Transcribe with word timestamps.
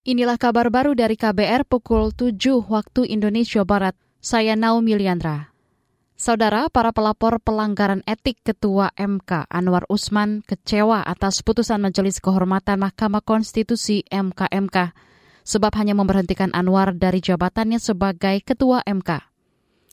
Inilah 0.00 0.40
kabar 0.40 0.72
baru 0.72 0.96
dari 0.96 1.12
KBR 1.12 1.68
pukul 1.68 2.08
7 2.16 2.32
waktu 2.72 3.04
Indonesia 3.04 3.68
Barat. 3.68 3.92
Saya 4.16 4.56
Naomi 4.56 4.96
Liandra. 4.96 5.52
Saudara, 6.16 6.72
para 6.72 6.88
pelapor 6.88 7.36
pelanggaran 7.36 8.00
etik 8.08 8.40
Ketua 8.40 8.96
MK 8.96 9.52
Anwar 9.52 9.84
Usman 9.92 10.40
kecewa 10.48 11.04
atas 11.04 11.44
putusan 11.44 11.84
Majelis 11.84 12.16
Kehormatan 12.16 12.80
Mahkamah 12.80 13.20
Konstitusi 13.20 14.00
MKMK 14.08 14.96
sebab 15.44 15.76
hanya 15.76 15.92
memberhentikan 15.92 16.48
Anwar 16.56 16.96
dari 16.96 17.20
jabatannya 17.20 17.76
sebagai 17.76 18.40
Ketua 18.40 18.80
MK. 18.88 19.20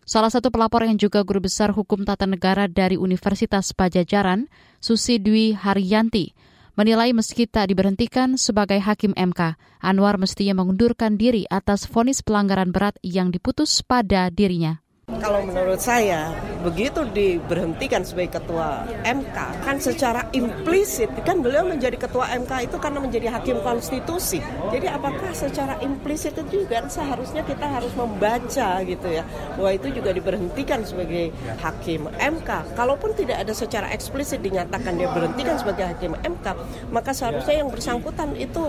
Salah 0.07 0.31
satu 0.31 0.55
pelapor 0.55 0.87
yang 0.87 0.95
juga 0.95 1.19
guru 1.27 1.43
besar 1.43 1.75
hukum 1.75 2.07
tata 2.07 2.23
negara 2.23 2.71
dari 2.71 2.95
Universitas 2.95 3.75
Pajajaran, 3.75 4.47
Susi 4.79 5.19
Dwi 5.19 5.51
Haryanti, 5.51 6.31
menilai 6.77 7.11
meski 7.11 7.49
tak 7.49 7.73
diberhentikan 7.73 8.37
sebagai 8.37 8.77
hakim 8.77 9.17
MK, 9.17 9.57
Anwar 9.81 10.21
mestinya 10.21 10.61
mengundurkan 10.61 11.17
diri 11.17 11.49
atas 11.49 11.89
vonis 11.89 12.21
pelanggaran 12.21 12.69
berat 12.69 12.95
yang 13.01 13.33
diputus 13.33 13.81
pada 13.81 14.29
dirinya. 14.29 14.86
Kalau 15.07 15.39
menurut 15.39 15.79
saya, 15.79 16.35
begitu 16.67 17.07
diberhentikan 17.07 18.03
sebagai 18.03 18.43
ketua 18.43 18.83
MK, 19.07 19.37
kan 19.63 19.79
secara 19.79 20.27
implisit, 20.35 21.07
kan 21.23 21.39
beliau 21.39 21.63
menjadi 21.63 21.95
ketua 21.95 22.27
MK 22.35 22.67
itu 22.67 22.75
karena 22.75 22.99
menjadi 22.99 23.27
hakim 23.31 23.63
konstitusi. 23.63 24.43
Jadi 24.67 24.91
apakah 24.91 25.31
secara 25.31 25.79
implisit 25.79 26.35
itu 26.35 26.59
juga 26.59 26.83
seharusnya 26.91 27.39
kita 27.47 27.65
harus 27.71 27.95
membaca 27.95 28.83
gitu 28.83 29.07
ya, 29.07 29.23
bahwa 29.55 29.71
itu 29.79 29.87
juga 29.95 30.11
diberhentikan 30.11 30.83
sebagai 30.83 31.31
hakim 31.63 32.11
MK. 32.19 32.75
Kalaupun 32.75 33.15
tidak 33.15 33.47
ada 33.47 33.55
secara 33.55 33.87
eksplisit 33.95 34.43
dinyatakan 34.43 34.99
dia 34.99 35.07
berhentikan 35.07 35.55
sebagai 35.55 35.87
hakim 35.87 36.19
MK, 36.19 36.51
maka 36.91 37.15
seharusnya 37.15 37.63
yang 37.63 37.71
bersangkutan 37.71 38.35
itu 38.35 38.67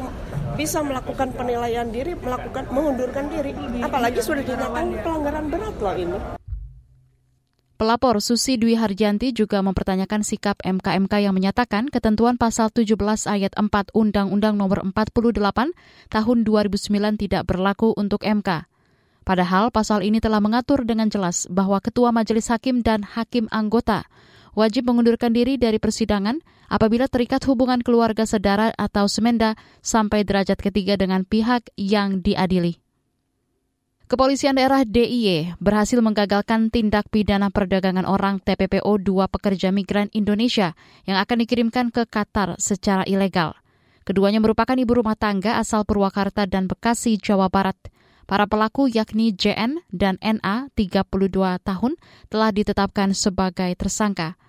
bisa 0.55 0.87
melakukan 0.87 1.35
penilaian 1.35 1.91
diri, 1.91 2.15
melakukan 2.15 2.67
mengundurkan 2.71 3.27
diri. 3.27 3.55
Apalagi 3.83 4.23
sudah 4.23 4.47
dinyatakan 4.47 5.03
pelanggaran 5.03 5.47
berat 5.51 5.77
loh 5.83 5.99
ini. 5.99 6.38
Pelapor 7.79 8.19
Susi 8.19 8.59
Dwi 8.59 8.75
Harjanti 8.75 9.31
juga 9.31 9.63
mempertanyakan 9.63 10.27
sikap 10.27 10.59
MKMK 10.67 11.23
yang 11.23 11.31
menyatakan 11.31 11.87
ketentuan 11.87 12.35
pasal 12.35 12.75
17 12.75 12.99
ayat 13.31 13.55
4 13.55 13.95
Undang-Undang 13.95 14.59
Nomor 14.59 14.83
48 14.83 15.39
Tahun 16.11 16.39
2009 16.43 17.23
tidak 17.23 17.47
berlaku 17.47 17.95
untuk 17.95 18.27
MK. 18.27 18.67
Padahal 19.23 19.71
pasal 19.71 20.03
ini 20.03 20.19
telah 20.19 20.43
mengatur 20.43 20.83
dengan 20.83 21.07
jelas 21.07 21.47
bahwa 21.47 21.79
ketua 21.79 22.11
majelis 22.11 22.51
hakim 22.51 22.83
dan 22.83 23.07
hakim 23.07 23.47
anggota 23.55 24.11
wajib 24.59 24.91
mengundurkan 24.91 25.31
diri 25.31 25.55
dari 25.55 25.79
persidangan 25.79 26.43
apabila 26.67 27.07
terikat 27.07 27.47
hubungan 27.47 27.79
keluarga 27.79 28.27
sedara 28.27 28.75
atau 28.75 29.07
semenda 29.07 29.55
sampai 29.87 30.27
derajat 30.27 30.59
ketiga 30.59 30.99
dengan 30.99 31.23
pihak 31.23 31.71
yang 31.79 32.27
diadili. 32.27 32.83
Kepolisian 34.09 34.57
daerah 34.57 34.89
DIY 34.89 35.61
berhasil 35.61 36.01
menggagalkan 36.01 36.73
tindak 36.73 37.13
pidana 37.13 37.53
perdagangan 37.53 38.09
orang 38.09 38.41
TPPO 38.41 39.05
dua 39.05 39.29
pekerja 39.29 39.69
migran 39.69 40.09
Indonesia 40.17 40.73
yang 41.05 41.21
akan 41.21 41.45
dikirimkan 41.45 41.93
ke 41.93 42.09
Qatar 42.09 42.57
secara 42.57 43.05
ilegal. 43.05 43.53
Keduanya 44.09 44.41
merupakan 44.41 44.73
ibu 44.73 44.97
rumah 44.97 45.13
tangga 45.13 45.61
asal 45.61 45.85
Purwakarta 45.85 46.49
dan 46.49 46.65
Bekasi, 46.65 47.21
Jawa 47.21 47.53
Barat. 47.53 47.77
Para 48.25 48.49
pelaku 48.49 48.89
yakni 48.89 49.37
JN 49.37 49.85
dan 49.93 50.17
NA 50.25 50.73
32 50.73 51.05
tahun 51.61 51.93
telah 52.33 52.49
ditetapkan 52.49 53.13
sebagai 53.13 53.69
tersangka. 53.77 54.41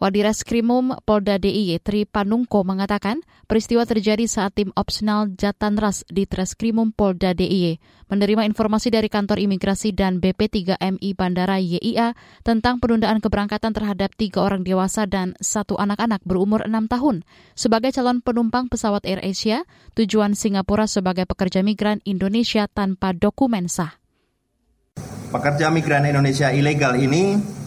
Wadiraskrimum 0.00 0.96
Polda 1.04 1.36
DIY 1.36 1.76
Tri 1.84 2.08
Panungko 2.08 2.64
mengatakan 2.64 3.20
peristiwa 3.44 3.84
terjadi 3.84 4.24
saat 4.24 4.56
tim 4.56 4.72
opsional 4.72 5.28
Jatanras 5.36 6.08
di 6.08 6.24
Treskrimum 6.24 6.96
Polda 6.96 7.36
DIY 7.36 7.76
menerima 8.08 8.48
informasi 8.48 8.88
dari 8.88 9.12
kantor 9.12 9.44
imigrasi 9.44 9.92
dan 9.92 10.24
BP3MI 10.24 11.12
Bandara 11.12 11.60
YIA 11.60 12.16
tentang 12.40 12.80
penundaan 12.80 13.20
keberangkatan 13.20 13.76
terhadap 13.76 14.16
tiga 14.16 14.40
orang 14.40 14.64
dewasa 14.64 15.04
dan 15.04 15.36
satu 15.36 15.76
anak-anak 15.76 16.24
berumur 16.24 16.64
enam 16.64 16.88
tahun 16.88 17.20
sebagai 17.52 17.92
calon 17.92 18.24
penumpang 18.24 18.72
pesawat 18.72 19.04
Air 19.04 19.20
Asia 19.20 19.68
tujuan 20.00 20.32
Singapura 20.32 20.88
sebagai 20.88 21.28
pekerja 21.28 21.60
migran 21.60 22.00
Indonesia 22.08 22.64
tanpa 22.72 23.12
dokumen 23.12 23.68
sah. 23.68 24.00
Pekerja 25.28 25.68
migran 25.68 26.08
Indonesia 26.08 26.48
ilegal 26.48 26.96
ini 26.96 27.59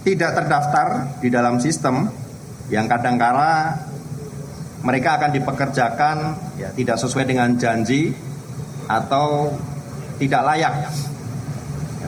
tidak 0.00 0.30
terdaftar 0.32 1.18
di 1.20 1.28
dalam 1.28 1.60
sistem 1.60 2.08
yang 2.72 2.88
kadangkala 2.88 3.76
mereka 4.80 5.20
akan 5.20 5.30
dipekerjakan 5.36 6.16
ya, 6.56 6.72
tidak 6.72 6.96
sesuai 6.96 7.28
dengan 7.28 7.52
janji 7.60 8.16
atau 8.88 9.52
tidak 10.16 10.42
layak 10.44 10.74
ya, 10.88 10.90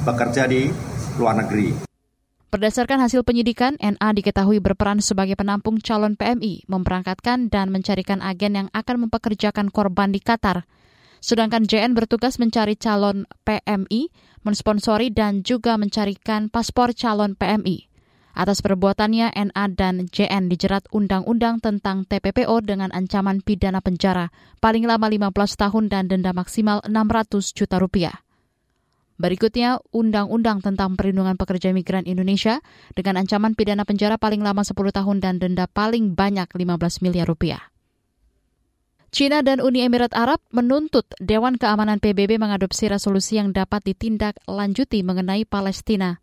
bekerja 0.09 0.43
di 0.49 0.73
luar 1.21 1.37
negeri. 1.45 1.85
Berdasarkan 2.53 3.01
hasil 3.01 3.25
penyidikan, 3.25 3.81
NA 3.81 4.09
diketahui 4.13 4.61
berperan 4.61 5.01
sebagai 5.01 5.41
penampung 5.41 5.81
calon 5.81 6.21
PMI, 6.21 6.69
memberangkatkan 6.69 7.49
dan 7.49 7.73
mencarikan 7.73 8.21
agen 8.21 8.53
yang 8.53 8.69
akan 8.77 9.09
mempekerjakan 9.09 9.73
korban 9.73 10.13
di 10.13 10.21
Qatar. 10.21 10.69
Sedangkan 11.25 11.65
JN 11.65 11.97
bertugas 11.97 12.37
mencari 12.37 12.77
calon 12.77 13.25
PMI 13.49 14.13
mensponsori 14.43 15.11
dan 15.11 15.43
juga 15.47 15.75
mencarikan 15.79 16.47
paspor 16.51 16.95
calon 16.95 17.35
PMI. 17.35 17.91
Atas 18.33 18.65
perbuatannya, 18.65 19.33
NA 19.37 19.65
dan 19.77 20.09
JN 20.09 20.49
dijerat 20.49 20.89
Undang-Undang 20.89 21.61
tentang 21.61 22.09
TPPO 22.09 22.65
dengan 22.65 22.89
ancaman 22.93 23.45
pidana 23.45 23.85
penjara 23.85 24.33
paling 24.63 24.89
lama 24.89 25.05
15 25.09 25.33
tahun 25.35 25.85
dan 25.93 26.09
denda 26.09 26.33
maksimal 26.33 26.81
600 26.89 27.53
juta 27.53 27.77
rupiah. 27.77 28.25
Berikutnya, 29.21 29.79
Undang-Undang 29.93 30.65
tentang 30.65 30.97
Perlindungan 30.97 31.37
Pekerja 31.37 31.71
Migran 31.77 32.09
Indonesia 32.09 32.65
dengan 32.97 33.21
ancaman 33.21 33.53
pidana 33.53 33.85
penjara 33.85 34.17
paling 34.17 34.41
lama 34.41 34.65
10 34.65 34.75
tahun 34.75 35.17
dan 35.21 35.37
denda 35.37 35.69
paling 35.69 36.17
banyak 36.17 36.49
15 36.53 37.05
miliar 37.05 37.29
rupiah. 37.29 37.72
China 39.13 39.45
dan 39.45 39.61
Uni 39.61 39.85
Emirat 39.85 40.17
Arab 40.17 40.41
menuntut 40.57 41.05
Dewan 41.21 41.61
Keamanan 41.61 42.01
PBB 42.01 42.41
mengadopsi 42.41 42.89
resolusi 42.89 43.37
yang 43.37 43.53
dapat 43.53 43.85
ditindak 43.85 44.41
lanjuti 44.49 45.05
mengenai 45.05 45.45
Palestina. 45.45 46.17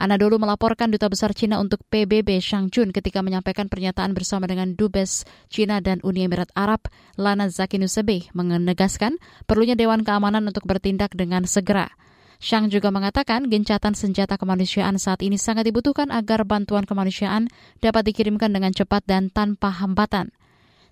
Anadolu 0.00 0.40
melaporkan 0.40 0.88
Duta 0.88 1.12
Besar 1.12 1.36
China 1.36 1.60
untuk 1.60 1.84
PBB 1.92 2.40
Shang 2.40 2.72
Jun 2.72 2.88
ketika 2.88 3.20
menyampaikan 3.20 3.68
pernyataan 3.68 4.16
bersama 4.16 4.48
dengan 4.48 4.72
Dubes 4.72 5.28
China 5.52 5.84
dan 5.84 6.00
Uni 6.08 6.24
Emirat 6.24 6.48
Arab, 6.56 6.88
Lana 7.20 7.52
Zaki 7.52 7.76
Nusebe, 7.76 8.32
menegaskan 8.32 9.20
perlunya 9.44 9.76
Dewan 9.76 10.00
Keamanan 10.00 10.48
untuk 10.48 10.64
bertindak 10.64 11.12
dengan 11.12 11.44
segera. 11.44 11.92
Shang 12.40 12.72
juga 12.72 12.88
mengatakan 12.88 13.52
gencatan 13.52 13.92
senjata 13.92 14.40
kemanusiaan 14.40 14.96
saat 14.96 15.20
ini 15.20 15.36
sangat 15.36 15.68
dibutuhkan 15.68 16.08
agar 16.08 16.48
bantuan 16.48 16.88
kemanusiaan 16.88 17.52
dapat 17.84 18.08
dikirimkan 18.08 18.56
dengan 18.56 18.72
cepat 18.72 19.04
dan 19.04 19.28
tanpa 19.28 19.68
hambatan. 19.68 20.32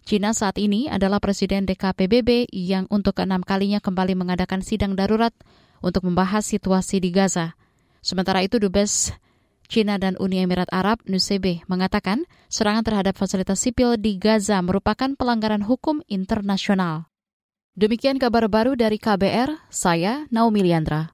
China 0.04 0.36
saat 0.36 0.60
ini 0.60 0.92
adalah 0.92 1.16
Presiden 1.16 1.64
DKPBB 1.64 2.52
yang 2.52 2.84
untuk 2.92 3.16
keenam 3.16 3.40
kalinya 3.40 3.80
kembali 3.80 4.12
mengadakan 4.12 4.60
sidang 4.60 4.92
darurat 4.92 5.32
untuk 5.80 6.04
membahas 6.04 6.44
situasi 6.44 7.00
di 7.00 7.08
Gaza. 7.08 7.56
Sementara 8.04 8.44
itu, 8.44 8.60
Dubes 8.60 9.16
China 9.64 9.96
dan 9.96 10.14
Uni 10.20 10.44
Emirat 10.44 10.68
Arab, 10.70 11.00
Nusebe, 11.08 11.64
mengatakan 11.72 12.28
serangan 12.52 12.84
terhadap 12.84 13.16
fasilitas 13.16 13.64
sipil 13.64 13.96
di 13.96 14.20
Gaza 14.20 14.60
merupakan 14.60 15.16
pelanggaran 15.16 15.64
hukum 15.64 16.04
internasional. 16.04 17.08
Demikian 17.74 18.22
kabar 18.22 18.46
baru 18.46 18.78
dari 18.78 19.02
KBR, 19.02 19.66
saya 19.66 20.30
Naomi 20.30 20.62
Liandra. 20.62 21.10